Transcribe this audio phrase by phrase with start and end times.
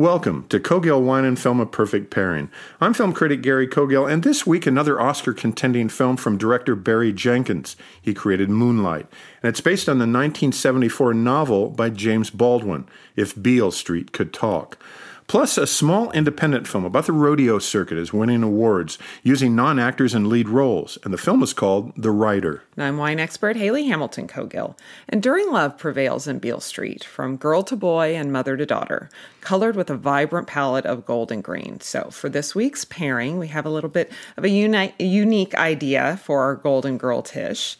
[0.00, 2.50] Welcome to Cogill Wine and Film A Perfect Pairing.
[2.80, 7.12] I'm film critic Gary Cogill, and this week another Oscar contending film from director Barry
[7.12, 7.76] Jenkins.
[8.00, 9.06] He created Moonlight,
[9.42, 14.82] and it's based on the 1974 novel by James Baldwin, If Beale Street Could Talk.
[15.30, 20.12] Plus, a small independent film about the rodeo circuit is winning awards using non actors
[20.12, 22.64] in lead roles, and the film is called The Rider.
[22.76, 24.76] I'm wine expert Haley Hamilton Cogill.
[25.08, 29.08] Enduring love prevails in Beale Street, from girl to boy and mother to daughter,
[29.40, 31.80] colored with a vibrant palette of gold and green.
[31.80, 36.16] So, for this week's pairing, we have a little bit of a uni- unique idea
[36.24, 37.78] for our golden girl Tish.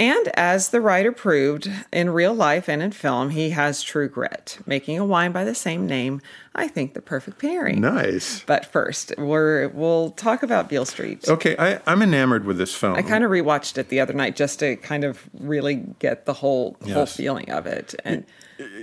[0.00, 4.58] And as the Rider proved, in real life and in film, he has true grit,
[4.64, 6.22] making a wine by the same name.
[6.54, 7.82] I think the perfect pairing.
[7.82, 8.42] Nice.
[8.44, 11.28] But first, we're we'll talk about Beale Street.
[11.28, 12.94] Okay, I, I'm enamored with this film.
[12.94, 16.32] I kind of rewatched it the other night just to kind of really get the
[16.32, 17.94] whole whole feeling of it.
[18.02, 18.24] And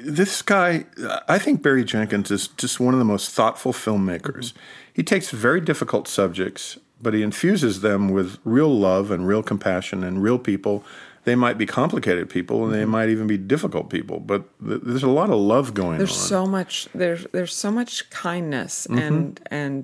[0.04, 0.86] this guy,
[1.28, 4.54] I think Barry Jenkins is just one of the most thoughtful filmmakers.
[4.94, 10.04] He takes very difficult subjects, but he infuses them with real love and real compassion
[10.04, 10.84] and real people.
[11.28, 15.04] They might be complicated people and they might even be difficult people, but th- there's
[15.04, 16.28] a lot of love going there's on.
[16.36, 19.08] so much there's there's so much kindness Mm-hmm.
[19.08, 19.84] and and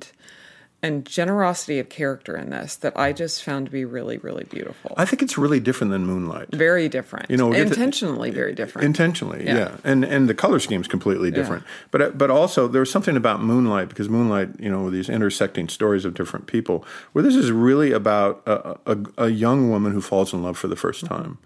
[0.83, 4.93] and generosity of character in this that I just found to be really really beautiful.
[4.97, 6.49] I think it's really different than Moonlight.
[6.51, 7.31] very different.
[7.31, 8.85] You know, get to- intentionally very different.
[8.85, 9.57] Intentionally, Yeah.
[9.57, 9.77] yeah.
[9.83, 11.63] and and the color scheme's completely different.
[11.89, 16.05] But uh, but also there's something about Moonlight because Moonlight, you know, these intersecting stories
[16.05, 20.33] of different people, where this is really about a, a, a young woman who falls
[20.33, 21.15] in love for the first Mm-hmm.
[21.23, 21.37] time,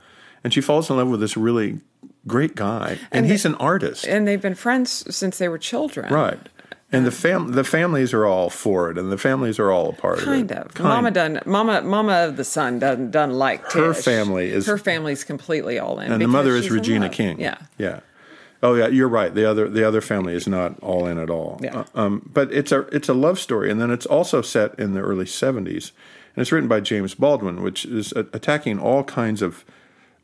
[0.43, 1.79] and she falls in love with this really
[2.27, 6.11] great guy, and, he's an artist, and they've been friends since they were children.
[6.13, 6.39] right?
[6.89, 9.93] And the fam the families are all for it, and the families are all a
[9.93, 10.67] part Kind of it.
[10.77, 10.79] of.
[10.83, 11.41] Mama done.
[11.45, 11.81] Mama.
[11.81, 14.05] Mama of the son doesn't doesn't like Her Tish.
[14.05, 16.11] family is- her family's completely all in.
[16.13, 17.09] and the mother is Regina.
[17.09, 17.41] King.
[17.41, 17.57] Yeah.
[17.77, 17.99] yeah.
[18.63, 19.33] Oh yeah, you're right.
[19.35, 21.59] The other the other family is not all in at all.
[21.61, 21.79] Yeah.
[21.93, 24.93] Uh, um, but it's a it's a love story, and then it's also set in
[24.93, 25.91] the early '70s,
[26.35, 29.65] and it's written by James Baldwin, which is a- attacking all kinds of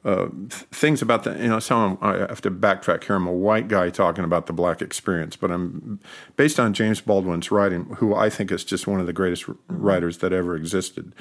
[0.05, 1.59] uh, things about the you know.
[1.59, 3.15] Some I have to backtrack here.
[3.15, 5.99] I'm a white guy talking about the black experience, but I'm
[6.35, 9.81] based on James Baldwin's writing, who I think is just one of the greatest mm-hmm.
[9.81, 11.13] writers that ever existed.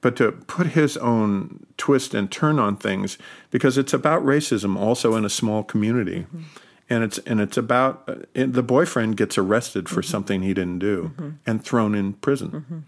[0.00, 3.18] But to put his own twist and turn on things,
[3.50, 6.42] because it's about racism also in a small community, mm-hmm.
[6.90, 10.10] and it's and it's about uh, it, the boyfriend gets arrested for mm-hmm.
[10.10, 12.84] something he didn't do and thrown in prison,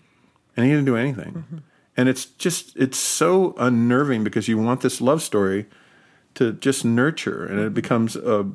[0.56, 1.62] and he didn't do anything.
[1.96, 5.66] And it's just it's so unnerving because you want this love story
[6.34, 8.50] to just nurture, and it becomes a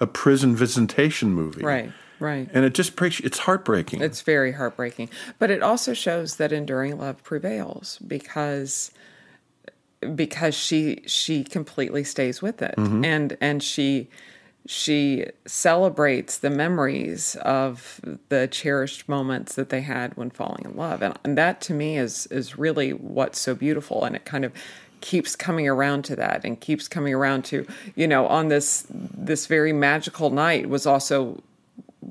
[0.00, 1.92] a prison visitation movie, Right.
[2.18, 2.48] Right.
[2.52, 3.18] And it just breaks.
[3.18, 4.00] It's heartbreaking.
[4.00, 5.10] It's very heartbreaking.
[5.40, 8.92] But it also shows that enduring love prevails because
[10.14, 12.76] because she she completely stays with it.
[12.76, 13.04] Mm-hmm.
[13.04, 14.08] And and she
[14.66, 21.02] she celebrates the memories of the cherished moments that they had when falling in love.
[21.02, 24.52] And, and that to me is is really what's so beautiful and it kind of
[25.00, 29.46] keeps coming around to that and keeps coming around to, you know, on this this
[29.46, 31.42] very magical night was also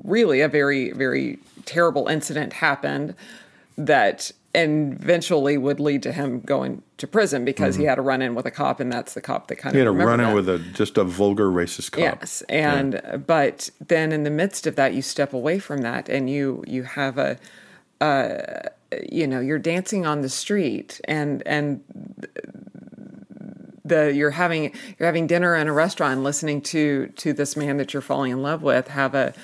[0.04, 3.14] really a very very terrible incident happened
[3.78, 8.36] that eventually would lead to him going to prison because he had a run in
[8.36, 10.32] with a cop and that's the cop that kind he of had a run in
[10.32, 12.00] with a just a vulgar racist cop.
[12.00, 16.30] Yes, and but then in the midst of that, you step away from that, and
[16.30, 17.38] you you have a,
[18.00, 18.68] uh,
[19.10, 21.82] you know, you're dancing on the street, and and
[23.84, 27.92] the you're having you're having dinner in a restaurant, listening to to this man that
[27.92, 29.34] you're falling in love with have a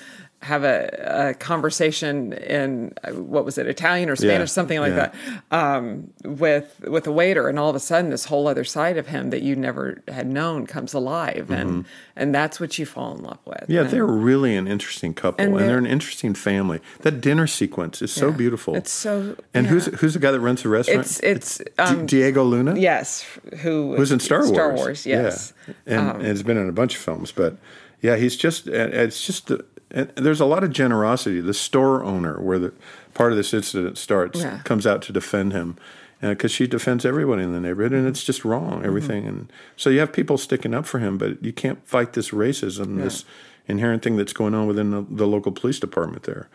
[0.43, 5.11] have a, a conversation in what was it Italian or Spanish Yeah, something like yeah.
[5.51, 8.97] that um, with with a waiter, and all of a sudden this whole other side
[8.99, 13.17] of him that you never had known comes alive, and and that's what you fall
[13.17, 13.59] in love with.
[13.63, 13.73] Mm-hmm.
[13.73, 16.81] Yeah, And they're really an interesting couple, And and, they're- they're, an interesting family.
[17.01, 18.37] That dinner sequence is so Yeah.
[18.37, 18.77] beautiful.
[18.77, 21.01] It's so And who's who's the guy that runs the restaurant?
[21.01, 22.77] It's it's Di- um, Diego Luna.
[22.79, 23.25] yes,
[23.63, 24.51] who who's in Star Wars.
[24.51, 25.53] Star Wars, yes.
[25.67, 27.33] Um, yeah, and, and has been in a bunch of films.
[27.33, 27.57] But
[28.01, 29.51] Yeah, he's just it's just
[29.91, 31.41] and there's a lot of generosity.
[31.41, 32.73] The store owner, where the
[33.15, 34.61] part of this incident starts, Yeah.
[34.65, 35.77] comes out to defend him
[36.23, 38.87] uh, because she defends everyone in the neighborhood, and it's just wrong mm-hmm.
[38.87, 39.27] everything.
[39.27, 42.97] And so you have people sticking up for him, but you can't fight this racism,
[42.97, 43.25] this
[43.67, 46.49] inherent thing that's going on within the, the local police department there.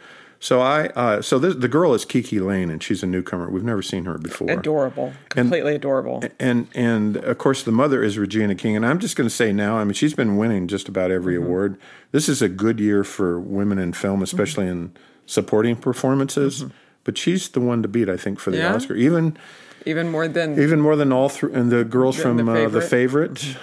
[0.43, 3.49] So I, uh, so this, the girl is KiKi Layne, and she's a newcomer.
[3.49, 4.51] We've never seen her before.
[4.51, 6.21] Adorable, completely adorable.
[6.37, 9.53] And and of course the mother is Regina King, and I'm just going to say
[9.53, 11.45] now, I mean she's been winning just about every Mm-hmm.
[11.45, 11.77] award.
[12.11, 14.91] This is a good year for women in film, especially in
[15.25, 16.65] supporting performances.
[17.05, 18.65] But she's the one to beat, I think, for the Mm-hmm.
[18.69, 18.75] Yeah?
[18.75, 18.95] Oscar.
[18.95, 19.37] Even
[19.85, 22.81] Even more than even more than all three, and the girls from The uh, the
[22.81, 23.39] Favorite?
[23.39, 23.57] favorite.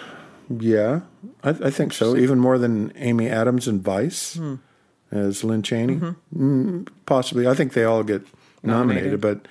[0.59, 1.01] Yeah,
[1.45, 2.17] I, I think so.
[2.17, 4.55] Even more than Amy Adams and Vice Hmm.
[5.13, 6.79] As Lynne Cheney, Mm-hmm.
[6.81, 7.47] mm, possibly.
[7.49, 8.23] I think they all get
[8.63, 9.49] nominated, but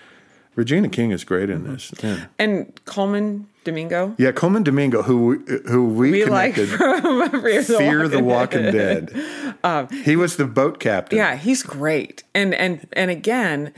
[0.55, 1.91] Regina King is great in this.
[2.03, 2.25] Yeah.
[2.37, 4.15] and Colman Domingo.
[4.17, 8.63] Yeah, Colman Domingo, who who we, We like connected, from Fear the Fear the Walking
[8.65, 9.91] Walking Dead.
[10.05, 11.17] he was the boat captain.
[11.17, 12.23] Yeah, he's great.
[12.33, 13.73] And and and again,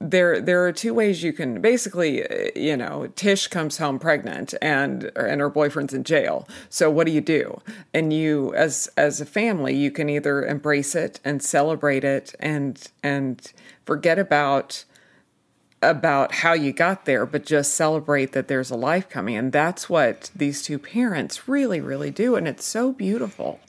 [0.00, 4.54] there there are two ways you can basically, uh, you know, Tish comes home pregnant
[4.62, 6.48] and and her boyfriend's in jail.
[6.70, 7.60] So what do you do?
[7.92, 12.82] And you as as a family, you can either embrace it and celebrate it and
[13.02, 13.52] and
[13.84, 14.84] forget about
[15.82, 19.36] about how you got there, but just celebrate that there's a life coming.
[19.36, 22.36] And that's what these two parents really, really do.
[22.36, 23.60] And it's so beautiful.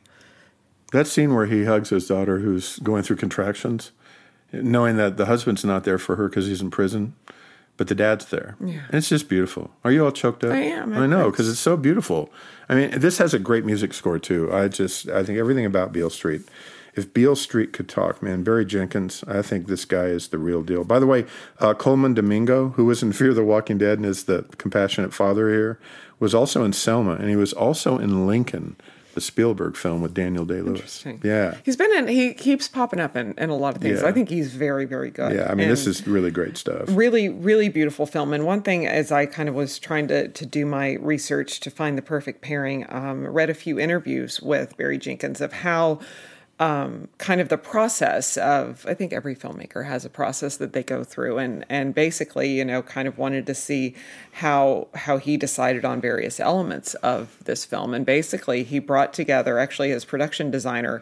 [0.91, 3.91] That scene where he hugs his daughter who's going through contractions,
[4.53, 7.15] knowing that the husband's not there for her because he's in prison,
[7.77, 8.55] but the dad's there.
[8.63, 8.81] Yeah.
[8.91, 9.71] It's just beautiful.
[9.83, 10.51] Are you all choked up?
[10.51, 10.93] I am.
[10.93, 12.31] I know, because it's so beautiful.
[12.69, 14.53] I mean, this has a great music score, too.
[14.53, 16.41] I just, I think everything about Beale Street.
[16.93, 20.61] If Beale Street could talk, man, Barry Jenkins, I think this guy is the real
[20.61, 20.83] deal.
[20.83, 21.25] By the way,
[21.59, 25.13] uh, Colman Domingo, who was in Fear of the Walking Dead and is the compassionate
[25.13, 25.79] father here,
[26.19, 28.75] was also in Selma, and he was also in Lincoln,
[29.13, 30.79] the Spielberg film with Daniel Day Lewis.
[30.79, 31.21] Interesting.
[31.23, 31.57] Yeah.
[31.63, 34.01] He's been in, he keeps popping up in, in a lot of things.
[34.01, 34.07] Yeah.
[34.07, 35.35] I think he's very, very good.
[35.35, 36.85] Yeah, I mean, this is really great stuff.
[36.87, 38.33] really, really beautiful film.
[38.33, 41.69] And one thing, as I kind of was trying to, to do my research to
[41.69, 45.99] find the perfect pairing, um, read a few interviews with Barry Jenkins of how
[46.61, 50.83] um, kind of the process of I think every filmmaker has a process that they
[50.83, 53.95] go through and and basically you know kind of wanted to see
[54.33, 57.95] how how he decided on various elements of this film.
[57.95, 61.01] And basically he brought together actually his production designer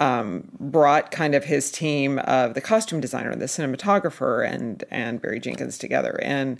[0.00, 5.22] um, brought kind of his team of the costume designer and the cinematographer and and
[5.22, 6.18] Barry Jenkins together.
[6.20, 6.58] And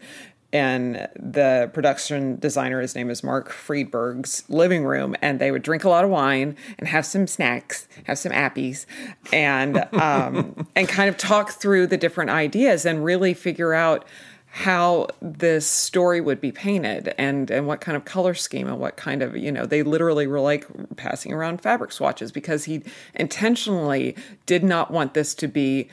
[0.56, 5.84] and the production designer, his name is Mark Friedberg's living room, and they would drink
[5.84, 8.86] a lot of wine and have some snacks, have some appies,
[9.34, 14.06] and um, and kind of talk through the different ideas and really figure out
[14.46, 18.96] how this story would be painted and and what kind of color scheme and what
[18.96, 20.66] kind of you know they literally were like
[20.96, 22.82] passing around fabric swatches because he
[23.14, 24.16] intentionally
[24.46, 25.90] did not want this to be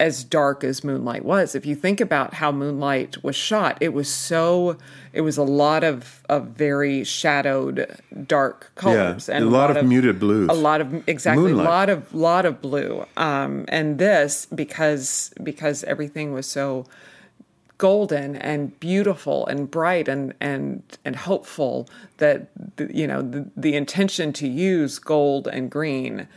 [0.00, 1.54] as dark as Moonlight was.
[1.54, 4.76] If you think about how Moonlight was shot, it was so
[5.12, 10.20] it was a lot of of very shadowed dark colors and a lot of muted
[10.20, 10.48] blues.
[10.50, 11.66] A lot of exactly Moonlight.
[11.66, 13.06] a lot of lot of blue.
[13.16, 16.86] Um, and this because because everything was so
[17.78, 23.74] golden and beautiful and bright and and and hopeful that the, you know the, the
[23.74, 26.28] intention to use gold and green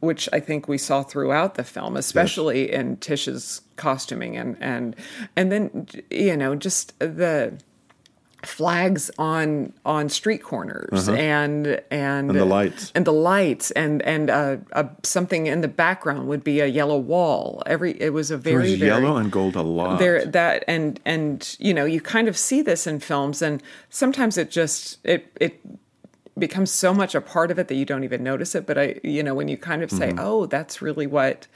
[0.00, 4.96] which I think we saw throughout the film especially in Tish's costuming and and
[5.36, 7.52] and then you know just the
[8.42, 12.30] flags on on street corners and and Uh-huh.
[12.30, 12.90] And the lights.
[12.94, 16.96] and the lights and and uh, uh, something in the background would be a yellow
[16.98, 19.98] wall every it was a very was very yellow and gold a lot.
[19.98, 24.38] there that and and you know you kind of see this in films and sometimes
[24.38, 25.60] it just it it
[26.40, 28.98] becomes so much a part of it that you don't even notice it but i
[29.04, 30.18] you know when you kind of say Mm-hmm.
[30.20, 31.46] oh that's really what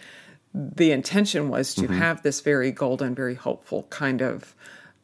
[0.54, 1.98] the intention was to Mm-hmm.
[1.98, 4.54] have this very golden very hopeful kind of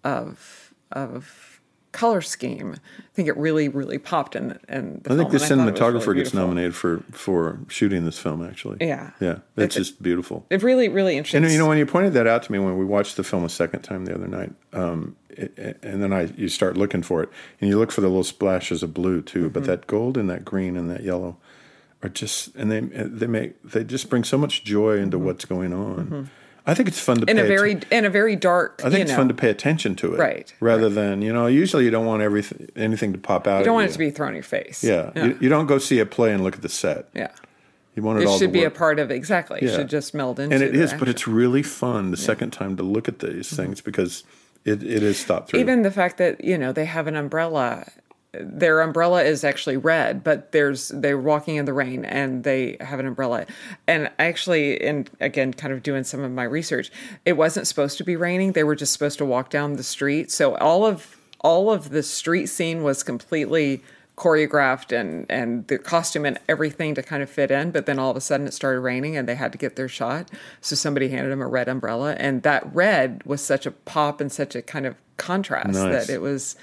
[0.04, 1.59] of of
[1.92, 5.60] color scheme i think it really really popped in in the I think the and
[5.60, 8.46] I thought it was cinematographer really gets nominated for for shooting this film.
[8.46, 9.10] Actually, Yeah.
[9.20, 10.46] yeah, it's just beautiful.
[10.50, 12.78] it really really interesting And you know, when you pointed that out to me when
[12.78, 16.12] we watched the film a second time the other night, um, it, it- and then
[16.12, 17.28] I you start looking for it,
[17.60, 19.48] and you look for the little splashes of blue too, Mm-hmm.
[19.48, 21.36] but that gold and that green and that yellow
[22.02, 25.72] are just, and they they make they just bring so much joy into what's going
[25.72, 26.30] on.
[26.70, 27.30] I think it's fun to Mm-hmm.
[27.30, 29.34] in pay a very atten- in a very dark I think it's know, fun to
[29.34, 33.12] pay attention to it, Right, Rather than you know, usually you don't want everything anything
[33.12, 33.58] to pop out.
[33.58, 33.90] you don't want you.
[33.90, 36.06] it to be thrown in your face Yeah, yeah, You, you don't go see a
[36.06, 37.08] play and look at the set.
[37.14, 37.32] yeah.
[37.96, 39.58] You want it, all it all should to be a part of exactly.
[39.62, 40.54] It should just meld into.
[40.54, 43.54] and it is, is, but it's really fun the second time to look at these
[43.54, 44.22] things because
[44.64, 45.58] it, it is thought through.
[45.58, 47.90] even the fact that you know they have an umbrella
[48.32, 53.00] their umbrella is actually red, but there's they're walking in the rain and they have
[53.00, 53.46] an umbrella.
[53.86, 56.90] And actually, in again, kind of doing some of my research,
[57.24, 58.52] it wasn't supposed to be raining.
[58.52, 60.30] They were just supposed to walk down the street.
[60.30, 63.82] So all of all of the street scene was completely
[64.16, 68.10] choreographed and and the costume and everything to kind of fit in but then all
[68.10, 71.08] of a sudden it started raining and they had to get their shot so somebody
[71.08, 74.60] handed them a red umbrella and that red was such a pop and such a
[74.60, 76.06] kind of contrast Nice.
[76.06, 76.54] that it was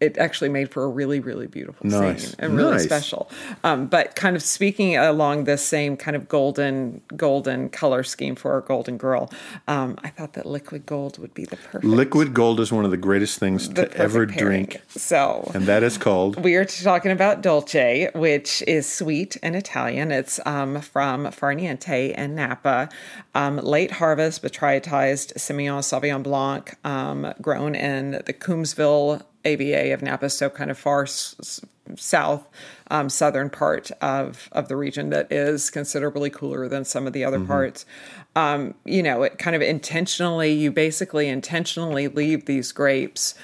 [0.00, 2.28] it actually made for a really really beautiful Nice.
[2.28, 2.84] scene and really Nice.
[2.84, 3.30] special
[3.64, 8.58] um, but kind of speaking along this same kind of golden golden color scheme for
[8.58, 9.30] a golden girl
[9.68, 12.90] um, i thought that liquid gold would be the perfect Liquid gold is one of
[12.90, 14.64] the greatest things the to ever pairing.
[14.66, 19.54] drink, so and that is called we are talking about Dolce, which is sweet in
[19.54, 20.10] Italian.
[20.12, 22.88] It's um, from Far Niente and Napa.
[23.34, 30.28] Um, late harvest, botrytized Semillon Sauvignon Blanc, um, grown in the Coombsville AVA of Napa,
[30.28, 31.60] so kind of far s-
[31.96, 32.46] south,
[32.90, 37.24] um, southern part of, of the region that is considerably cooler than some of the
[37.24, 37.86] other parts.
[38.34, 43.34] Um, you know, it kind of intentionally, you basically intentionally leave these grapes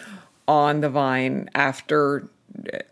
[0.49, 2.29] on the vine after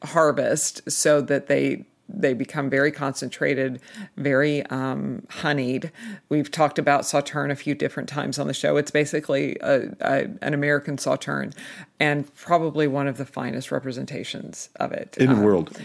[0.03, 3.81] harvest so that they they become very concentrated,
[4.17, 5.93] very um, honeyed.
[6.29, 8.77] We've talked about Sauterne a few different times on the show.
[8.77, 11.53] It's basically a, a, an American Sauterne,
[12.01, 15.79] and probably one of the finest representations of it in the Um, world.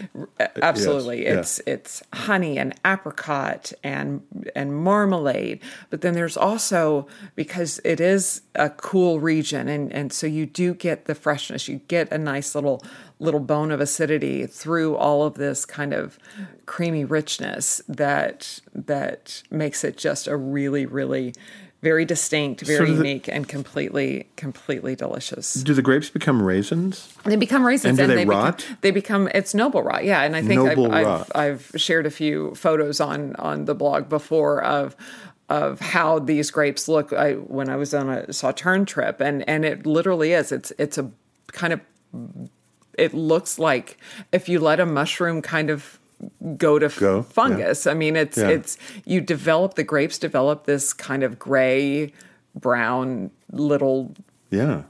[0.62, 1.38] Absolutely, Yes, yeah.
[1.40, 4.22] it's it's honey and apricot and
[4.56, 5.60] and marmalade.
[5.90, 7.06] But then there's also
[7.36, 11.68] because it is a cool region, and and so you do get the freshness.
[11.68, 12.82] You get a nice little
[13.18, 16.18] little bone of acidity through all of this kind of
[16.66, 21.32] creamy richness that that makes it just a really really
[21.82, 25.54] very distinct, very the- unique, and completely completely delicious.
[25.54, 27.12] Do the grapes become raisins?
[27.24, 28.66] They become raisins, And do they become- rot?
[28.80, 30.22] they become it's noble rot, yeah.
[30.22, 31.32] And I think I've, I've.
[31.34, 34.96] I've shared a few photos on on the blog before of
[35.48, 37.12] of how these grapes look.
[37.12, 40.50] I when I was on a Sauterne trip, and and it literally is.
[40.52, 41.10] It's it's a
[41.52, 41.80] kind of
[42.98, 43.98] it looks like
[44.32, 45.98] if you let a mushroom kind of
[46.56, 47.22] go to Go, yeah.
[47.22, 47.86] fungus.
[47.86, 48.48] I mean, it's Yeah.
[48.48, 52.12] it's you develop the grapes develop this kind of gray
[52.54, 54.14] brown little
[54.50, 54.82] Yeah,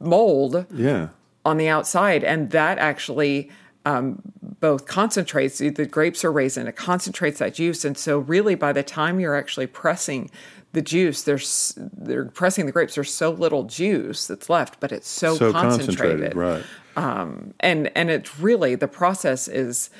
[0.00, 1.08] mold yeah.
[1.44, 3.50] on the outside, and that actually
[3.86, 4.22] um,
[4.60, 5.58] both concentrates.
[5.58, 9.34] The grapes are raisin; it concentrates that juice, and so really, by the time you're
[9.34, 10.30] actually pressing
[10.72, 12.94] the juice, there's they're pressing the grapes.
[12.94, 16.64] There's so little juice that's left, but it's so, So concentrated, concentrated, right?
[17.60, 19.90] and and it's really the process is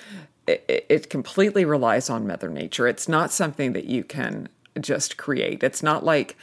[0.47, 2.87] it, it completely relies on mother nature.
[2.87, 4.49] It's not something that you can
[4.81, 5.63] just create.
[5.63, 6.37] It's not like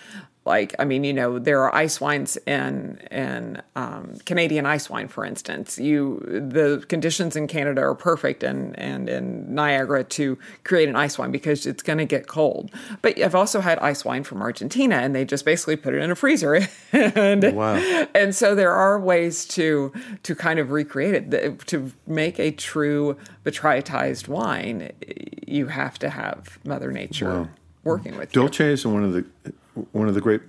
[0.44, 5.08] like i mean you know there are ice wines in in um, canadian ice wine
[5.08, 5.78] for instance.
[5.78, 11.20] You the conditions in canada are perfect and and in niagara to create an ice
[11.20, 12.72] wine because it's going to get cold.
[13.02, 16.10] But i've also had ice wine from argentina and they just basically put it in
[16.12, 16.68] a freezer.
[16.94, 17.76] And Wow.
[18.16, 19.92] and so there are ways to
[20.24, 21.68] to kind of recreate it.
[21.68, 24.92] To make a true botrytized wine
[25.48, 27.50] you have to have mother nature
[27.84, 28.42] working with you.
[28.42, 29.26] Dolce is one of the
[29.92, 30.42] one of the great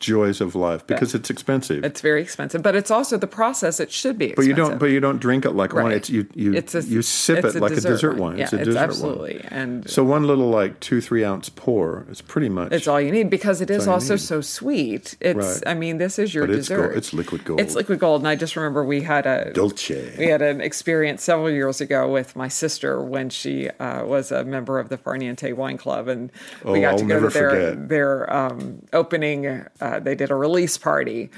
[0.00, 1.84] joys of life because it's expensive.
[1.84, 4.78] it's very expensive but it's also the process it should be but you don't.
[4.78, 5.92] But you don't drink it like wine.
[5.92, 6.26] It's you.
[6.34, 8.36] You It's a- you sip it's it like a dessert wine.
[8.38, 9.48] Yeah, it's a it's dessert absolutely wine.
[9.50, 12.72] and So one little like two three ounce pour is pretty much.
[12.72, 15.16] It's all you need because it is also so sweet.
[15.20, 15.62] It's, Right.
[15.66, 16.82] I mean, this is your But it's dessert.
[16.88, 17.60] gold- it's liquid gold.
[17.60, 20.14] It's liquid gold, and I just remember we had a Dolce.
[20.18, 24.44] We had an experience several years ago with my sister when she uh, was a
[24.44, 26.30] member of the Far Niente Wine Club, and
[26.64, 27.88] we Oh, got I'll to go to their forget.
[27.88, 29.46] their um, opening.
[29.46, 31.30] Uh, Uh, they did a release party.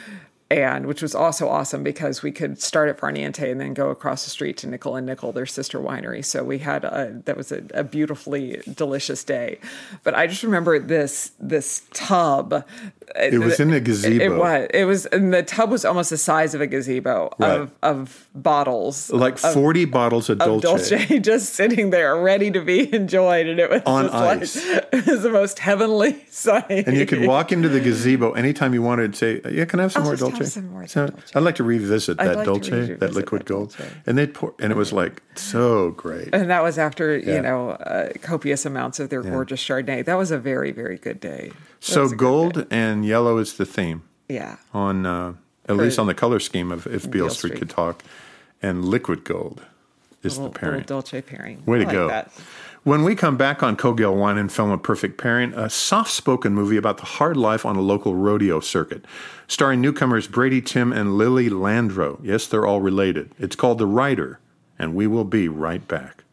[0.51, 3.91] And which was also awesome because we could start at Far Niente and then go
[3.91, 6.25] across the street to Nickel and Nickel, their sister winery.
[6.25, 9.59] So we had a that was a, a beautifully delicious day.
[10.05, 12.65] But I just remember this this tub.
[13.17, 14.25] It was in a gazebo.
[14.25, 14.69] It was.
[14.75, 15.07] It was.
[15.07, 17.51] And the tub was almost the size of a gazebo Right.
[17.61, 20.97] of of bottles like of, forty bottles of of Dolce.
[20.99, 24.57] Dolce just sitting there, ready to be enjoyed, and it was On just like- ice.
[24.93, 26.87] it was the most heavenly sight.
[26.87, 29.05] And you could walk into the gazebo anytime you wanted.
[29.07, 31.33] And Say, "Yeah, can I have some I'll more Dolce?" some more So, Dolce.
[31.35, 33.77] I'd like to revisit I'd that like Dolce, revisit that liquid that gold.
[33.77, 33.93] Dolce.
[34.07, 36.29] And they pour, and it was like so great.
[36.33, 37.37] and that was after Yeah.
[37.37, 40.05] you know uh, copious amounts of their gorgeous Chardonnay.
[40.05, 41.53] That was a very very good day.
[41.53, 42.77] That So was a good gold day.
[42.99, 44.57] And yellow is the theme yeah.
[44.75, 45.35] on, uh,
[45.69, 47.59] at For- least on the color scheme of if Beale Beale Street Street.
[47.61, 48.03] could talk,
[48.61, 49.63] and liquid gold
[50.25, 50.83] is little, the pairing.
[50.83, 51.63] dolce pairing.
[51.65, 52.09] Way I to like go.
[52.09, 52.33] that.
[52.83, 56.55] When we come back on Cogill Wine and Film A Perfect Pairing, a soft spoken
[56.55, 59.05] movie about the hard life on a local rodeo circuit,
[59.47, 62.19] starring newcomers Brady Tim and Lily Jandreau.
[62.21, 63.31] Yes, they're all related.
[63.39, 64.41] It's called The Rider,
[64.77, 66.25] and we will be right back.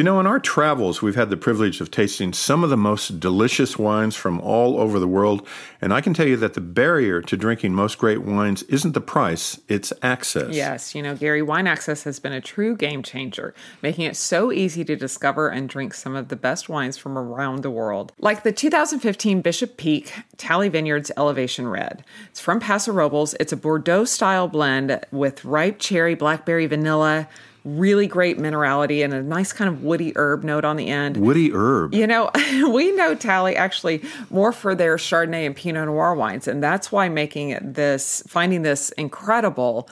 [0.00, 3.20] You know, in our travels, we've had the privilege of tasting some of the most
[3.20, 5.46] delicious wines from all over the world,
[5.78, 9.02] and I can tell you that the barrier to drinking most great wines isn't the
[9.02, 10.54] price, it's access.
[10.54, 13.52] Yes, you know, Gary, Wine Access has been a true game changer,
[13.82, 17.62] making it so easy to discover and drink some of the best wines from around
[17.62, 18.14] the world.
[18.18, 22.06] Like the 2015 Bishop Peak Talley Vineyards Elevation Red.
[22.30, 23.34] It's from Paso Robles.
[23.38, 27.28] It's a Bordeaux style blend with ripe cherry, blackberry, vanilla,
[27.64, 31.16] really great minerality, and a nice kind of woody herb note on the end.
[31.16, 31.94] Woody herb.
[31.94, 32.30] You know,
[32.72, 37.08] we know Talley actually more for their Chardonnay and Pinot Noir wines, and that's why
[37.08, 39.88] making this, finding this incredible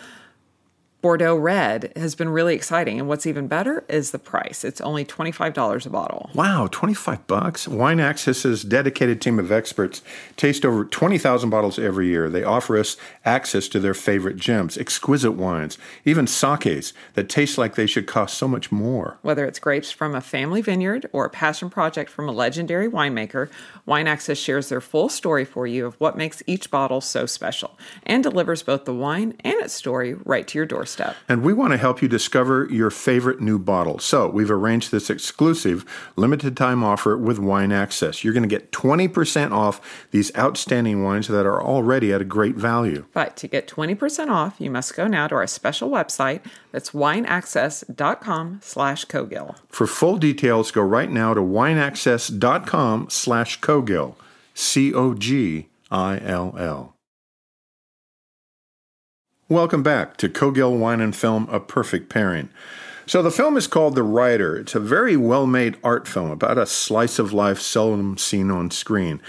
[1.00, 2.98] Bordeaux red has been really exciting.
[2.98, 4.64] And what's even better is the price.
[4.64, 6.28] It's only $25 a bottle.
[6.34, 7.68] Wow, 25 bucks.
[7.68, 10.02] Wine Access's dedicated team of experts
[10.36, 12.28] taste over 20,000 bottles every year.
[12.28, 17.76] They offer us access to their favorite gems, exquisite wines, even sakes that taste like
[17.76, 19.18] they should cost so much more.
[19.22, 23.48] Whether it's grapes from a family vineyard or a passion project from a legendary winemaker,
[23.86, 27.78] Wine Access shares their full story for you of what makes each bottle so special
[28.04, 30.87] and delivers both the wine and its story right to your doorstep.
[31.28, 33.98] And we want to help you discover your favorite new bottle.
[33.98, 35.84] So we've arranged this exclusive
[36.16, 38.24] limited time offer with Wine Access.
[38.24, 39.80] You're going to get 20% off
[40.10, 43.06] these outstanding wines that are already at a great value.
[43.12, 46.40] But to get 20% off, you must go now to our special website.
[46.72, 49.56] That's wineaccess.com slash Cogill.
[49.68, 54.14] For full details, go right now to wineaccess.com slash Cogill.
[54.54, 55.68] C-O-G-I-L-L.
[59.50, 62.50] Welcome back to Cogill Wine and Film, A Perfect Pairing.
[63.06, 64.58] So the film is called The Rider.
[64.58, 69.22] It's a very well-made art film about a slice of life seldom seen on screen.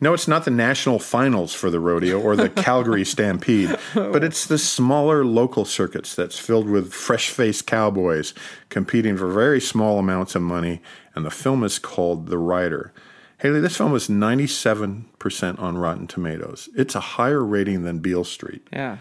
[0.00, 4.46] No, it's not the national finals for the rodeo or the Calgary Stampede, but it's
[4.46, 8.32] the smaller local circuits that's filled with fresh-faced cowboys
[8.70, 10.80] competing for very small amounts of money,
[11.14, 12.94] and the film is called The Rider.
[13.40, 16.70] Haley, this film is 97% on Rotten Tomatoes.
[16.74, 18.66] It's a higher rating than Beale Street.
[18.72, 18.96] Yeah.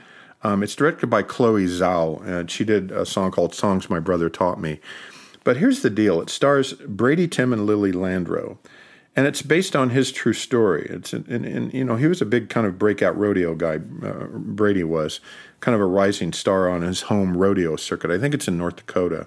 [0.46, 4.30] Um, it's directed by Chloe Zhao, and she did a song called Songs My Brother
[4.30, 4.80] Taught Me.
[5.44, 8.60] But here's the deal it stars Brady Tim and Lily Jandreau,
[9.16, 10.86] and it's based on his true story.
[10.88, 13.78] It's and, and you know he was a big kind of breakout rodeo guy.
[14.04, 15.20] Uh, Brady was
[15.62, 18.12] kind of a rising star on his home rodeo circuit.
[18.12, 19.26] I think it's in North Dakota.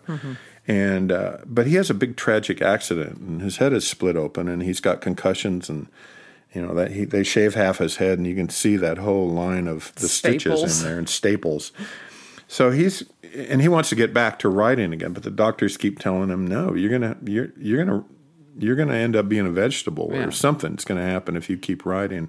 [0.68, 4.46] And uh, but he has a big tragic accident, and his head is split open,
[4.46, 5.88] and he's got concussions, and
[6.55, 9.29] you know that he they shave half his head, and you can see that whole
[9.29, 10.83] line of the stitches Staples.
[10.83, 11.73] in there and staples.
[12.47, 13.03] So he's
[13.35, 16.47] and he wants to get back to riding again, but the doctors keep telling him,
[16.47, 18.05] "No, you're gonna you're you're gonna
[18.59, 20.27] you're gonna end up being a vegetable Yeah.
[20.27, 22.29] or something's gonna happen if you keep riding."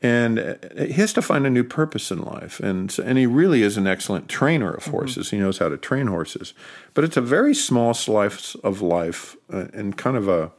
[0.00, 3.26] And uh, he has to find a new purpose in life, and so- and he
[3.26, 5.30] really is an excellent trainer of horses.
[5.30, 6.54] He knows how to train horses,
[6.94, 10.52] but it's a very small slice of life uh, and kind of a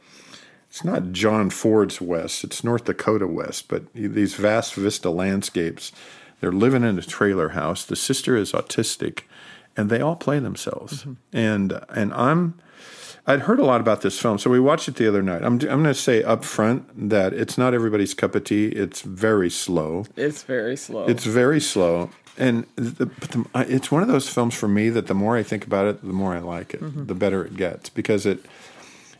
[0.70, 5.90] it's not John Ford's West, it's North Dakota West, but these vast vista landscapes.
[6.40, 7.84] They're living in a trailer house.
[7.84, 9.22] The sister is autistic,
[9.76, 11.00] and they all play themselves.
[11.00, 11.12] Mm-hmm.
[11.32, 12.54] And and I'm
[13.26, 15.42] I'd heard a lot about this film, so we watched it the other night.
[15.42, 18.68] I'm I'm going to say up front that it's not everybody's cup of tea.
[18.68, 20.06] It's very slow.
[20.16, 21.04] It's very slow.
[21.06, 25.08] It's very slow, and the, but the, it's one of those films for me that
[25.08, 27.06] the more I think about it, the more I like it, mm-hmm.
[27.06, 28.46] the better it gets because it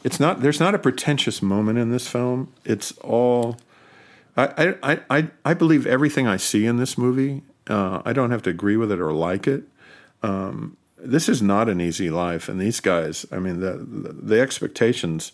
[0.02, 2.52] it's not there's not a pretentious moment in this film.
[2.64, 3.56] It's all
[4.36, 7.42] I I I, I, believe everything I see in this movie.
[7.66, 9.64] Uh, I don't have to agree with it or like it.
[10.22, 13.26] Um, this is not an easy life, and these guys.
[13.30, 15.32] I mean, the the, the expectations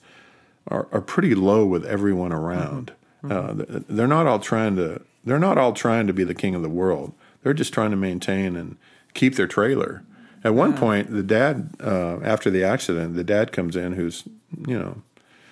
[0.69, 2.93] are, are pretty low with everyone around.
[3.29, 3.55] Uh,
[3.89, 5.03] they're not all trying to.
[5.25, 7.13] They're not all trying to be the king of the world.
[7.43, 8.77] They're just trying to maintain and
[9.15, 10.03] keep their trailer.
[10.45, 14.23] At one point, the dad, uh, after the accident, the dad comes in, who's
[14.67, 15.03] you know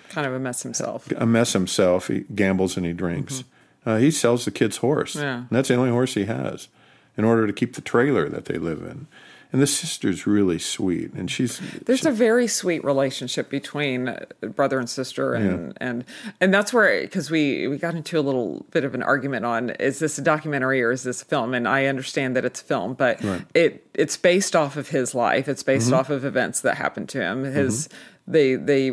[0.09, 1.11] kind of a mess himself.
[1.11, 2.07] a mess himself.
[2.07, 3.43] He gambles and he drinks.
[3.85, 5.15] Uh, he sells the kid's horse.
[5.15, 5.37] Yeah.
[5.37, 6.69] And that's the only horse he has
[7.17, 9.07] in order to keep the trailer that they live in.
[9.53, 14.79] And the sister's really sweet, and she's There's a very sweet relationship between uh, brother
[14.79, 16.03] and sister, and and
[16.41, 19.69] and that's where because we we got into a little bit of an argument on
[19.69, 21.53] is this a documentary or is this a film?
[21.53, 25.47] And I understand that it's a film, but it it's based off of his life.
[25.47, 27.45] It's based off of events that happened to him.
[27.45, 27.87] His
[28.27, 28.91] they they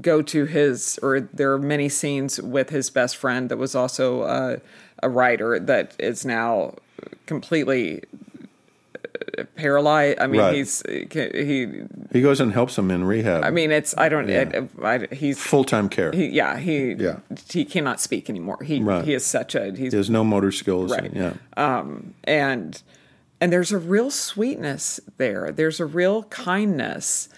[0.00, 4.22] go to his or there are many scenes with his best friend that was also
[4.22, 4.56] uh,
[5.02, 6.74] a rider that is now
[7.26, 8.02] completely
[9.56, 10.18] paralyzed.
[10.20, 10.54] I mean, Right.
[10.54, 11.82] he's he.
[12.12, 13.44] He goes and helps him in rehab.
[13.44, 14.28] I mean, it's I don't.
[14.28, 14.62] Yeah.
[14.82, 16.10] I, I, he's full time care.
[16.12, 17.18] he, He, yeah he Yeah.
[17.50, 18.62] he cannot speak anymore.
[18.62, 19.04] He Right.
[19.04, 20.90] he is such a he's has no motor skills.
[20.92, 21.12] Right.
[21.14, 21.34] Yeah.
[21.56, 22.80] um, and
[23.40, 25.52] and there's a real sweetness there.
[25.52, 27.28] There's a real kindness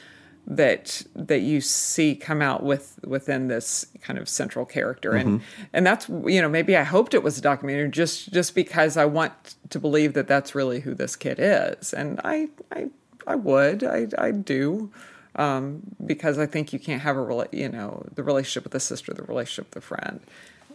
[0.51, 5.41] that that you see come out with within this kind of central character, and
[5.73, 9.05] and that's you know maybe I hoped it was a documentary just just because I
[9.05, 12.89] want to believe that that's really who this kid is, and I I
[13.29, 14.91] I would I I do.
[15.37, 18.81] Um, because I think you can't have a rela- you know the relationship with the
[18.81, 20.21] sister, the relationship with the friend,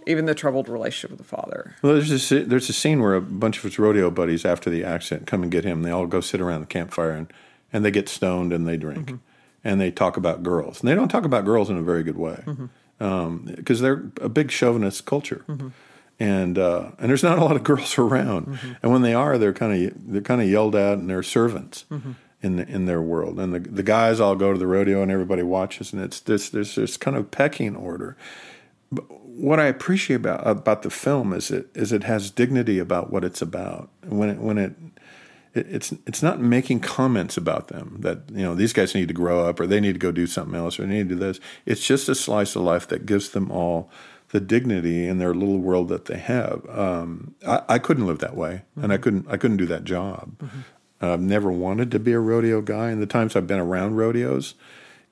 [0.08, 1.76] even the troubled relationship with the father.
[1.82, 4.86] Well, there's a, there's a scene where a bunch of his rodeo buddies, after the
[4.86, 5.84] accident, come and get him.
[5.84, 7.34] They all go sit around the campfire and,
[7.74, 9.20] and they get stoned and they drink.
[9.66, 10.80] And they talk about girls.
[10.80, 13.04] And they don't talk about girls in a very good way mm-hmm.
[13.04, 15.44] um, because they're a big chauvinist culture.
[15.50, 15.70] Mm-hmm.
[16.18, 18.48] And uh, and there's not a lot of girls around.
[18.48, 18.72] Mm-hmm.
[18.82, 21.84] And when they are, they're kind of they're kind of yelled at and they're servants
[22.42, 23.40] in the, in their world.
[23.40, 25.92] And the the guys all go to the rodeo and everybody watches.
[25.92, 28.16] And it's this there's this kind of pecking order
[28.92, 33.12] But what I appreciate about about the film is it is it has dignity about
[33.12, 33.90] what it's about.
[34.06, 34.74] When it when it
[35.56, 39.48] it's it's not making comments about them that you know these guys need to grow
[39.48, 41.40] up or they need to go do something else or they need to do this.
[41.66, 43.90] It's just a slice of life that gives them all
[44.30, 46.68] the dignity in their little world that they have.
[46.70, 49.04] Um, I, I couldn't live that way, and I mm-hmm.
[49.04, 50.38] couldn't I couldn't do that job.
[50.40, 50.60] Mm-hmm.
[51.02, 52.90] I've never wanted to be a rodeo guy.
[52.90, 54.56] And the times I've been around rodeos,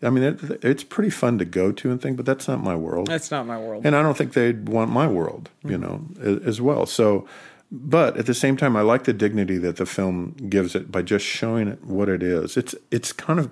[0.01, 2.75] I mean, it, it's pretty fun to go to and think, but that's not my
[2.75, 3.07] world.
[3.07, 3.85] That's not my world.
[3.85, 5.81] And I don't think they'd want my world, you mm-hmm.
[5.81, 6.85] know, a- as well.
[6.85, 7.27] So,
[7.75, 11.01] but at the same time, I like the dignity that the film gives it by
[11.01, 12.55] just showing it what it is.
[12.55, 13.49] It's it's kind of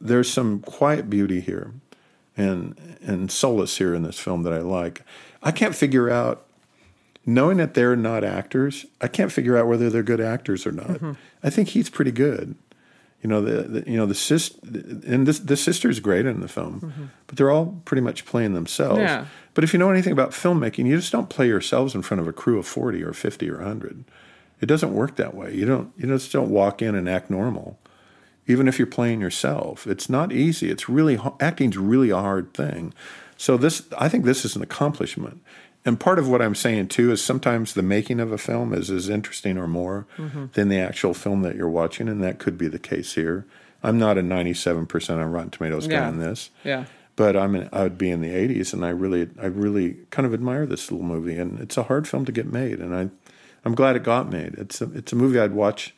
[0.00, 1.72] there's some quiet beauty here,
[2.36, 5.02] and and solace here in this film that I like.
[5.44, 6.44] I can't figure out,
[7.24, 10.88] knowing that they're not actors, I can't figure out whether they're good actors or not.
[10.88, 11.12] Mm-hmm.
[11.44, 12.56] I think he's pretty good.
[13.22, 16.48] You know the, the you know the sis and this the sister's great in the
[16.48, 17.04] film, mm-hmm.
[17.28, 18.98] but they're all pretty much playing themselves.
[18.98, 19.26] Yeah.
[19.54, 22.28] But if you know anything about filmmaking, you just don't play yourselves in front of
[22.28, 24.04] a crew of forty or fifty or hundred.
[24.60, 25.54] It doesn't work that way.
[25.54, 27.78] You don't you just don't walk in and act normal,
[28.46, 29.86] even if you're playing yourself.
[29.86, 30.70] It's not easy.
[30.70, 32.94] It's really acting's really a hard thing.
[33.36, 35.42] So this I think this is an accomplishment.
[35.84, 38.88] And part of what I'm saying too is sometimes the making of a film is
[38.88, 40.46] as interesting or more mm-hmm.
[40.52, 43.46] than the actual film that you're watching, and that could be the case here.
[43.82, 46.06] I'm not a 97% on Rotten Tomatoes guy Yeah.
[46.06, 46.84] on this Yeah.
[47.16, 50.34] But I'm I would be in the 80s, and I really I really kind of
[50.34, 53.10] admire this little movie, and it's a hard film to get made, and I
[53.64, 54.54] I'm glad it got made.
[54.54, 55.94] It's a, it's a movie I'd watch.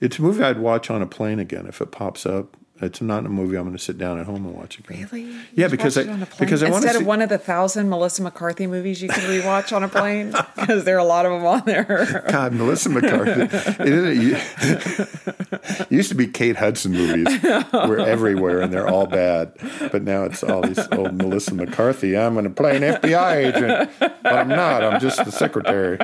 [0.00, 2.56] It's a movie I'd watch on a plane again if it pops up.
[2.80, 5.08] It's not a movie I'm going to sit down at home and watch again.
[5.10, 5.22] Really?
[5.54, 6.38] Yeah, You'd because I- it on a plane?
[6.38, 9.74] because I instead see- of one of the thousand Melissa McCarthy movies you can rewatch
[9.74, 12.24] on a plane because there are a lot of them on there.
[12.30, 13.42] God, Melissa McCarthy.
[13.82, 15.08] it, it,
[15.80, 17.26] it used to be Kate Hudson movies.
[17.72, 19.52] We're everywhere and they're all bad.
[19.90, 22.16] But now it's all these old Melissa McCarthy.
[22.16, 24.84] I'm going to play an FBI agent, but I'm not.
[24.84, 25.98] I'm just the secretary.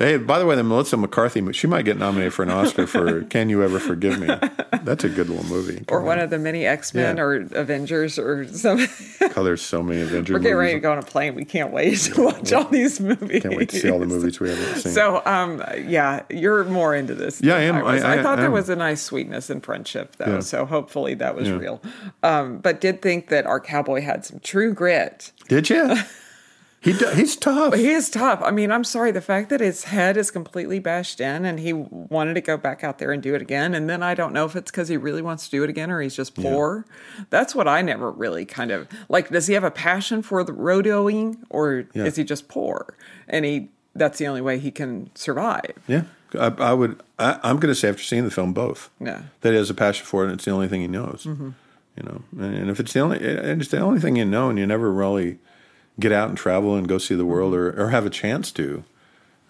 [0.00, 3.20] Hey, by the way, the Melissa McCarthy, she might get nominated for an Oscar for
[3.30, 4.28] "Can You Ever Forgive Me?"
[4.82, 5.84] That's a good little movie.
[5.88, 7.22] or one of the many X Men Yeah.
[7.22, 8.88] or Avengers or something.
[9.36, 11.34] Oh, there's so many Avengers We're getting ready to go on a plane.
[11.34, 13.42] We can't wait to watch all these movies.
[13.42, 14.92] Can't wait to see all the movies we haven't seen.
[14.92, 17.42] So, um, yeah, you're more into this.
[17.42, 17.76] Yeah, I am.
[17.84, 18.52] I- I- thought I there am.
[18.52, 20.34] was a nice sweetness and friendship, though.
[20.36, 20.40] Yeah.
[20.40, 21.56] So hopefully that was Yeah.
[21.58, 21.82] real.
[22.22, 25.30] Um, but did think that our cowboy had some true grit.
[25.48, 25.94] Did you?
[26.82, 27.74] He do, he's tough.
[27.74, 28.40] He is tough.
[28.42, 29.10] I mean, I'm sorry.
[29.10, 32.82] The fact that his head is completely bashed in and he wanted to go back
[32.82, 33.74] out there and do it again.
[33.74, 35.90] And then I don't know if it's because he really wants to do it again
[35.90, 36.86] or he's just poor.
[37.28, 39.28] That's what I never really kind of like.
[39.28, 42.04] Does he have a passion for the rodeoing or Yeah.
[42.04, 42.94] is he just poor?
[43.28, 45.72] And he that's the only way he can survive.
[45.88, 46.04] Yeah,
[46.38, 47.02] I, I would.
[47.18, 48.88] I, I'm going to say after seeing the film, both.
[49.00, 49.22] Yeah.
[49.40, 50.26] that he has a passion for it.
[50.26, 51.24] and It's the only thing he knows.
[51.24, 51.50] Mm-hmm.
[51.96, 54.48] You know, and, and if it's the only, and it's the only thing you know,
[54.48, 55.38] and you never really
[56.00, 58.84] get out and travel and go see the world or, or have a chance to.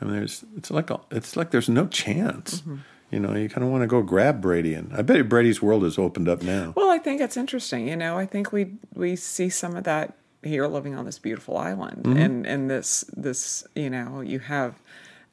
[0.00, 2.60] I mean, there's it's like a, it's like there's no chance.
[2.60, 2.76] Mm-hmm.
[3.10, 5.82] You know, you kind of want to go grab Brady, and I bet Brady's world
[5.82, 6.72] has opened up now.
[6.76, 7.88] Well, I think it's interesting.
[7.88, 11.58] You know, I think we we see some of that here living on this beautiful
[11.58, 12.16] island, Mm-hmm.
[12.18, 14.74] and and this this you know you have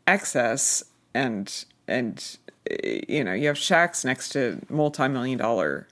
[0.07, 2.37] excess and and
[2.69, 5.87] eh, you know you have shacks next to multi-million dollar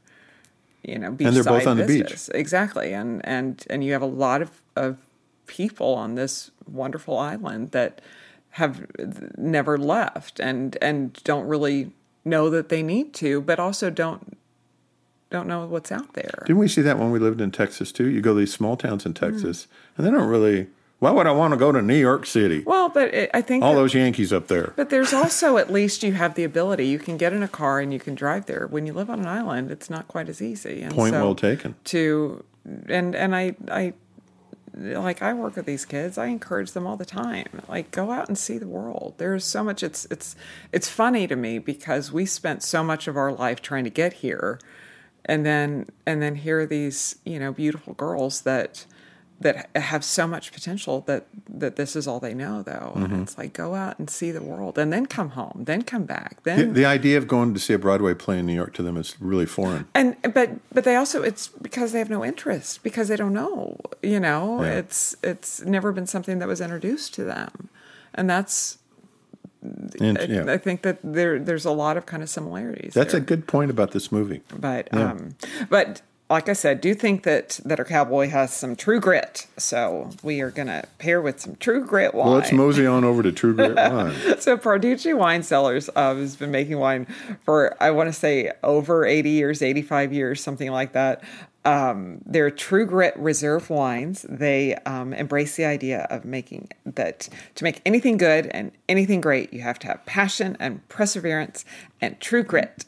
[0.83, 2.29] you know beachside they're both on the beach.
[2.33, 4.97] exactly and and and you have a lot of of
[5.47, 8.01] people on this wonderful island that
[8.51, 8.85] have
[9.37, 11.91] never left and and don't really
[12.23, 14.37] know that they need to but also don't
[15.29, 18.07] don't know what's out there Didn't we see that when we lived in Texas too?
[18.09, 19.33] You go to these small towns in Mm-hmm.
[19.33, 20.67] Texas, and they don't really
[20.99, 22.63] Why would I want to go to New York City?
[22.65, 24.73] Well, but it, I think All that- those Yankees up there.
[24.77, 26.87] But there's also at least you have the ability.
[26.87, 28.65] You can get in a car and you can drive there.
[28.67, 30.81] When you live on an island, it's not quite as easy.
[30.83, 31.75] And Point so well taken.
[31.85, 32.43] To
[32.87, 33.93] and and I I
[34.77, 36.17] like I work with these kids.
[36.17, 37.47] I encourage them all the time.
[37.67, 39.15] Like go out and see the world.
[39.17, 39.83] There's so much.
[39.83, 40.35] It's it's
[40.71, 44.13] it's funny to me because we spent so much of our life trying to get
[44.13, 44.59] here,
[45.23, 48.85] and then and then here are these you know beautiful girls that
[49.41, 53.03] that have so much potential that that this is all they know though Mm-hmm.
[53.03, 56.05] and it's like go out and see the world and then come home then come
[56.05, 58.83] back then the idea of going to see a Broadway play in New York to
[58.83, 59.87] them is really foreign.
[59.93, 63.77] and but but they also it's because they have no interest because they don't know
[64.01, 64.77] you know Yeah.
[64.79, 67.69] it's it's never been something that was introduced to them
[68.13, 68.77] and that's
[69.99, 70.45] And, I, yeah.
[70.53, 73.69] I think that there there's a lot of kind of similarities That's a good point
[73.71, 74.41] about this movie.
[74.57, 75.11] but Yeah.
[75.11, 75.35] um
[75.69, 79.45] but like I said, do think that that our cowboy has some true grit.
[79.57, 82.25] So we are gonna pair with some true grit wine.
[82.27, 84.39] Well, let's mosey on over to True Grit Wine.
[84.39, 87.05] So Parducci Wine Cellars uh, has been making wine
[87.43, 91.23] for I want to say over 80 years, 85 years, something like that.
[91.63, 94.25] Um, they're True Grit Reserve wines.
[94.27, 99.53] They um, embrace the idea of making that to make anything good and anything great,
[99.53, 101.65] you have to have passion and perseverance
[102.01, 102.85] and true grit.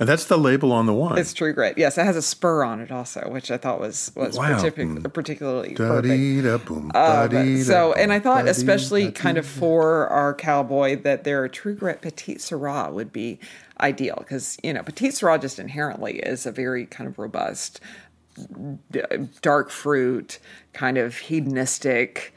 [0.00, 1.18] And that's the label on the wine.
[1.18, 1.76] It's True Grit.
[1.76, 4.58] Yes, it has a spur on it also, which I thought was was Wow.
[4.58, 6.08] partic- particularly perfect.
[6.08, 11.74] Da-dee-da-boom, Um, so, and I thought, especially kind of for our cowboy, that their True
[11.74, 13.38] Grit Petite Syrah would be
[13.80, 17.78] ideal because you know Petite Syrah just inherently is a very kind of robust,
[18.90, 19.02] d-
[19.42, 20.38] dark fruit,
[20.72, 22.34] kind of hedonistic,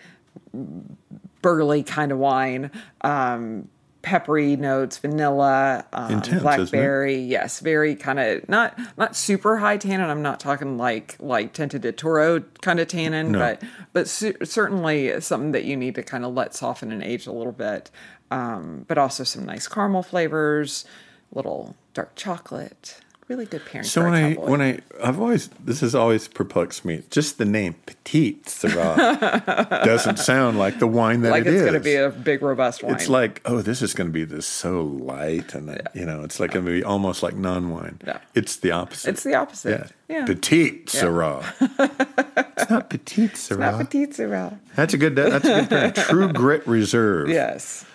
[1.42, 2.72] burly kind of wine.
[3.02, 3.70] Um,
[4.04, 7.16] peppery notes, vanilla, um, Intense, blackberry.
[7.16, 10.10] Yes, very kind of not not super high tannin.
[10.10, 13.40] I'm not talking like like Tinta de Toro kind of tannin, No.
[13.40, 13.64] but
[13.94, 17.32] but cer- certainly something that you need to kind of let soften and age a
[17.32, 17.90] little bit.
[18.30, 20.86] Um, but also some nice caramel flavors,
[21.32, 23.00] little dark chocolate.
[23.30, 23.86] Really good pairing.
[23.88, 27.04] So when I when I I've always this has always perplexed me.
[27.10, 31.74] Just the name Petite Syrah doesn't sound like the wine that like it it's going
[31.74, 32.94] to be a big robust wine.
[32.96, 36.40] It's like, oh, this is going to be this so light, and you know, it's
[36.42, 38.00] like going to be almost like non-wine.
[38.06, 38.18] Yeah.
[38.36, 39.12] It's the opposite.
[39.12, 39.92] It's the opposite.
[40.10, 40.26] Yeah, Yeah.
[40.26, 41.46] petite Syrah.
[42.58, 43.60] it's not petite Syrah.
[43.60, 44.60] Not Petite Syrah.
[44.76, 45.16] That's a good.
[45.16, 45.94] That's a good pairing.
[45.94, 47.30] True Grit Reserve.
[47.30, 47.86] Yes,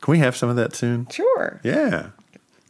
[0.00, 1.06] Can we have some of that soon?
[1.08, 1.60] sure.
[1.62, 2.08] Yeah.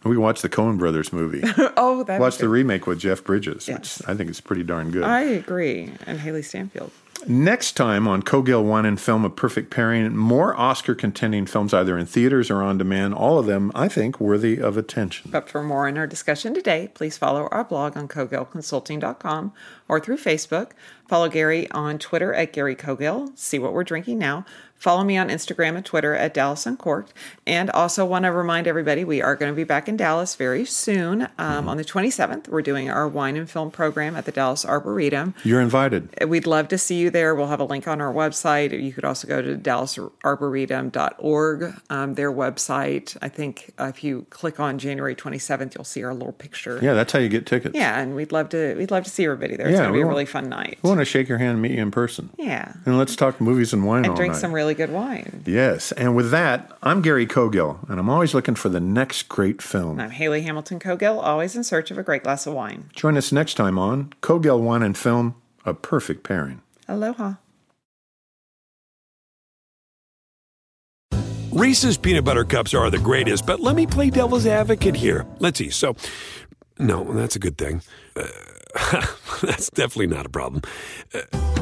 [0.04, 1.42] We watched the Coen Brothers movie.
[1.76, 3.98] Oh, that Watched the remake with Jeff Bridges, Yes.
[4.00, 5.04] which I think is pretty darn good.
[5.04, 5.92] I agree.
[6.06, 6.90] And Hailee Steinfeld.
[7.28, 11.96] Next time on Cogill Wine and Film, a perfect pairing, more Oscar contending films either
[11.96, 13.14] in theaters or on demand.
[13.14, 15.30] All of them, I think, worthy of attention.
[15.30, 19.52] But for more in our discussion today, please follow our blog on cogillconsulting.com
[19.88, 20.70] or through Facebook.
[21.08, 23.36] Follow Gary on Twitter at Gary Cogill.
[23.38, 24.44] See what we're drinking now.
[24.82, 27.12] Follow me on Instagram and Twitter at Dallas Uncorked.
[27.46, 30.64] And also want to remind everybody we are going to be back in Dallas very
[30.64, 31.28] soon.
[31.38, 35.34] Um, On the 27th, we're doing our wine and film program at the Dallas Arboretum.
[35.44, 36.08] You're invited.
[36.26, 37.32] We'd love to see you there.
[37.36, 38.72] We'll have a link on our website.
[38.82, 43.16] You could also go to dallasarboretum.org, um, their website.
[43.22, 46.80] I think uh, if you click on January 27th, you'll see our little picture.
[46.82, 47.76] Yeah, that's how you get tickets.
[47.76, 49.66] Yeah, and we'd love to we'd love to see everybody there.
[49.68, 50.78] It's Yeah, going to be a really fun night.
[50.82, 52.30] We want to shake your hand and meet you in person.
[52.38, 52.72] Yeah.
[52.84, 54.40] And let's talk movies and wine And drink night.
[54.40, 55.42] some really good wine.
[55.46, 55.92] Yes.
[55.92, 60.00] And with that, I'm Gary Cogill, and I'm always looking for the next great film.
[60.00, 62.90] I'm Haley Hamilton Cogill, always in search of a great glass of wine.
[62.94, 66.62] Join us next time on Cogill Wine and Film, a perfect pairing.
[66.88, 67.34] Aloha.
[71.52, 75.26] Reese's peanut butter cups are the greatest, but let me play devil's advocate here.
[75.38, 75.68] Let's see.
[75.68, 75.96] So,
[76.78, 77.82] no, that's a good thing.
[78.16, 78.26] Uh,
[79.42, 80.62] that's definitely not a problem.
[81.14, 81.61] Uh,